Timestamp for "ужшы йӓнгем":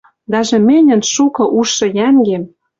1.57-2.43